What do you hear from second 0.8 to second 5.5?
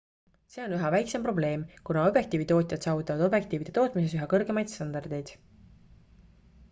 väiksem probleem kuna objektiivitootjad saavutavad objektiivide tootmises üha kõrgemaid standardeid